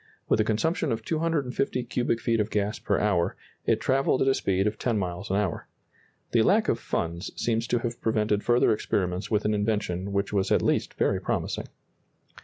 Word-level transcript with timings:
With 0.27 0.39
a 0.39 0.43
consumption 0.43 0.91
of 0.91 1.05
250 1.05 1.83
cubic 1.83 2.19
feet 2.19 2.39
of 2.39 2.49
gas 2.49 2.79
per 2.79 2.97
hour, 2.97 3.35
it 3.67 3.79
travelled 3.79 4.23
at 4.23 4.27
a 4.27 4.33
speed 4.33 4.65
of 4.65 4.79
ten 4.79 4.97
miles 4.97 5.29
an 5.29 5.35
hour. 5.35 5.67
The 6.31 6.41
lack 6.41 6.67
of 6.67 6.79
funds 6.79 7.29
seems 7.35 7.67
to 7.67 7.77
have 7.77 8.01
prevented 8.01 8.43
further 8.43 8.73
experiments 8.73 9.29
with 9.29 9.45
an 9.45 9.53
invention 9.53 10.11
which 10.11 10.33
was 10.33 10.51
at 10.51 10.63
least 10.63 10.95
very 10.95 11.19
promising. 11.21 11.67